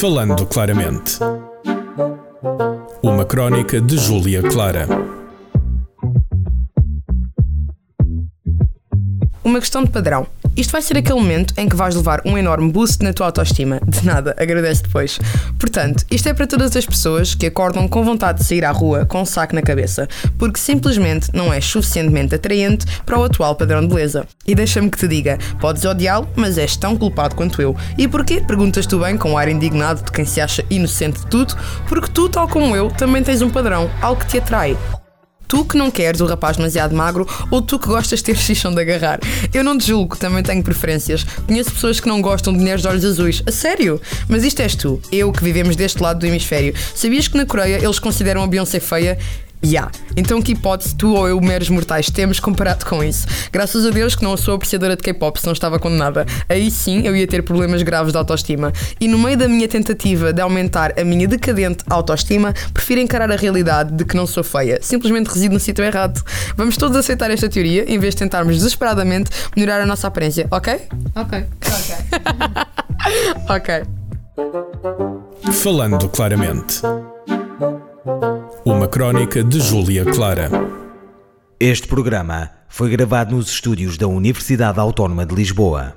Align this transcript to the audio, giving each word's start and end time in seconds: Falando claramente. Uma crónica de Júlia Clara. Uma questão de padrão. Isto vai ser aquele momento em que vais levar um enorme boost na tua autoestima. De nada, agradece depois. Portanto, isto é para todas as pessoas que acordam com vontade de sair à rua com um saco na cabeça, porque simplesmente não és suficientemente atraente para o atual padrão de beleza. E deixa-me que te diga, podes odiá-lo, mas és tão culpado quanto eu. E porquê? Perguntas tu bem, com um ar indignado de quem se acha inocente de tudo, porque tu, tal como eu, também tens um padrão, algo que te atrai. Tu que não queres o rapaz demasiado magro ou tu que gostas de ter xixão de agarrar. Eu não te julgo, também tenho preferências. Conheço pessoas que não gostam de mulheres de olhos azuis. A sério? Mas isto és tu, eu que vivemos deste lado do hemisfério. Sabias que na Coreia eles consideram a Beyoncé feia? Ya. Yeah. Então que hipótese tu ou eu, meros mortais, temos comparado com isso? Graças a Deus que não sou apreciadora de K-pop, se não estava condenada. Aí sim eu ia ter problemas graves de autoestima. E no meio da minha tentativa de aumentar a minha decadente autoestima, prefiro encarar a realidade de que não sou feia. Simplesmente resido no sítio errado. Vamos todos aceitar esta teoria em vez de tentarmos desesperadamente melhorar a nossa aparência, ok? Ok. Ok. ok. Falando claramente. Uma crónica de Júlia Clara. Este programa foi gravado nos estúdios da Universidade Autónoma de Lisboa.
Falando 0.00 0.46
claramente. 0.46 1.18
Uma 3.02 3.24
crónica 3.24 3.80
de 3.80 3.96
Júlia 3.98 4.40
Clara. 4.42 4.86
Uma 9.42 9.58
questão 9.58 9.82
de 9.82 9.90
padrão. 9.90 10.24
Isto 10.58 10.72
vai 10.72 10.82
ser 10.82 10.98
aquele 10.98 11.20
momento 11.20 11.54
em 11.56 11.68
que 11.68 11.76
vais 11.76 11.94
levar 11.94 12.20
um 12.24 12.36
enorme 12.36 12.72
boost 12.72 13.04
na 13.04 13.12
tua 13.12 13.26
autoestima. 13.26 13.80
De 13.86 14.04
nada, 14.04 14.34
agradece 14.36 14.82
depois. 14.82 15.20
Portanto, 15.56 16.04
isto 16.10 16.28
é 16.28 16.34
para 16.34 16.48
todas 16.48 16.74
as 16.74 16.84
pessoas 16.84 17.32
que 17.32 17.46
acordam 17.46 17.86
com 17.86 18.02
vontade 18.02 18.40
de 18.40 18.44
sair 18.44 18.64
à 18.64 18.72
rua 18.72 19.06
com 19.06 19.22
um 19.22 19.24
saco 19.24 19.54
na 19.54 19.62
cabeça, 19.62 20.08
porque 20.36 20.58
simplesmente 20.58 21.30
não 21.32 21.52
és 21.52 21.64
suficientemente 21.64 22.34
atraente 22.34 22.86
para 23.06 23.16
o 23.16 23.22
atual 23.22 23.54
padrão 23.54 23.82
de 23.82 23.86
beleza. 23.86 24.26
E 24.44 24.52
deixa-me 24.52 24.90
que 24.90 24.98
te 24.98 25.06
diga, 25.06 25.38
podes 25.60 25.84
odiá-lo, 25.84 26.28
mas 26.34 26.58
és 26.58 26.76
tão 26.76 26.96
culpado 26.96 27.36
quanto 27.36 27.62
eu. 27.62 27.76
E 27.96 28.08
porquê? 28.08 28.40
Perguntas 28.40 28.84
tu 28.84 28.98
bem, 28.98 29.16
com 29.16 29.30
um 29.30 29.38
ar 29.38 29.48
indignado 29.48 30.02
de 30.02 30.10
quem 30.10 30.24
se 30.24 30.40
acha 30.40 30.64
inocente 30.68 31.20
de 31.20 31.26
tudo, 31.28 31.56
porque 31.88 32.10
tu, 32.10 32.28
tal 32.28 32.48
como 32.48 32.74
eu, 32.74 32.88
também 32.88 33.22
tens 33.22 33.42
um 33.42 33.48
padrão, 33.48 33.88
algo 34.02 34.20
que 34.22 34.26
te 34.26 34.38
atrai. 34.38 34.76
Tu 35.48 35.64
que 35.64 35.78
não 35.78 35.90
queres 35.90 36.20
o 36.20 36.26
rapaz 36.26 36.58
demasiado 36.58 36.94
magro 36.94 37.26
ou 37.50 37.62
tu 37.62 37.78
que 37.78 37.88
gostas 37.88 38.18
de 38.18 38.26
ter 38.26 38.36
xixão 38.36 38.72
de 38.74 38.82
agarrar. 38.82 39.18
Eu 39.52 39.64
não 39.64 39.78
te 39.78 39.86
julgo, 39.86 40.14
também 40.14 40.42
tenho 40.42 40.62
preferências. 40.62 41.24
Conheço 41.46 41.72
pessoas 41.72 41.98
que 41.98 42.06
não 42.06 42.20
gostam 42.20 42.52
de 42.52 42.58
mulheres 42.58 42.82
de 42.82 42.88
olhos 42.88 43.04
azuis. 43.04 43.42
A 43.46 43.50
sério? 43.50 43.98
Mas 44.28 44.44
isto 44.44 44.60
és 44.60 44.76
tu, 44.76 45.00
eu 45.10 45.32
que 45.32 45.42
vivemos 45.42 45.74
deste 45.74 46.02
lado 46.02 46.20
do 46.20 46.26
hemisfério. 46.26 46.74
Sabias 46.94 47.28
que 47.28 47.36
na 47.38 47.46
Coreia 47.46 47.82
eles 47.82 47.98
consideram 47.98 48.42
a 48.42 48.46
Beyoncé 48.46 48.78
feia? 48.78 49.18
Ya. 49.62 49.70
Yeah. 49.70 49.92
Então 50.16 50.40
que 50.40 50.52
hipótese 50.52 50.94
tu 50.94 51.14
ou 51.14 51.28
eu, 51.28 51.40
meros 51.40 51.68
mortais, 51.68 52.10
temos 52.10 52.40
comparado 52.40 52.84
com 52.84 53.02
isso? 53.02 53.26
Graças 53.52 53.84
a 53.84 53.90
Deus 53.90 54.14
que 54.14 54.22
não 54.22 54.36
sou 54.36 54.54
apreciadora 54.54 54.96
de 54.96 55.02
K-pop, 55.02 55.38
se 55.38 55.46
não 55.46 55.52
estava 55.52 55.78
condenada. 55.78 56.26
Aí 56.48 56.70
sim 56.70 57.06
eu 57.06 57.14
ia 57.14 57.26
ter 57.26 57.42
problemas 57.42 57.82
graves 57.82 58.12
de 58.12 58.18
autoestima. 58.18 58.72
E 59.00 59.08
no 59.08 59.18
meio 59.18 59.36
da 59.36 59.48
minha 59.48 59.68
tentativa 59.68 60.32
de 60.32 60.40
aumentar 60.40 60.98
a 60.98 61.04
minha 61.04 61.26
decadente 61.26 61.84
autoestima, 61.88 62.54
prefiro 62.72 63.00
encarar 63.00 63.30
a 63.30 63.36
realidade 63.36 63.92
de 63.92 64.04
que 64.04 64.16
não 64.16 64.26
sou 64.26 64.44
feia. 64.44 64.78
Simplesmente 64.82 65.28
resido 65.28 65.54
no 65.54 65.60
sítio 65.60 65.84
errado. 65.84 66.22
Vamos 66.56 66.76
todos 66.76 66.96
aceitar 66.96 67.30
esta 67.30 67.48
teoria 67.48 67.84
em 67.92 67.98
vez 67.98 68.14
de 68.14 68.18
tentarmos 68.18 68.56
desesperadamente 68.56 69.30
melhorar 69.56 69.80
a 69.80 69.86
nossa 69.86 70.06
aparência, 70.06 70.46
ok? 70.50 70.80
Ok. 71.14 71.46
Ok. 71.66 71.94
ok. 73.48 73.98
Falando 75.52 76.08
claramente. 76.08 76.82
Uma 78.64 78.88
crónica 78.88 79.44
de 79.44 79.60
Júlia 79.60 80.02
Clara. 80.02 80.48
Este 81.60 81.86
programa 81.86 82.50
foi 82.66 82.88
gravado 82.88 83.36
nos 83.36 83.50
estúdios 83.50 83.98
da 83.98 84.06
Universidade 84.06 84.80
Autónoma 84.80 85.26
de 85.26 85.34
Lisboa. 85.34 85.94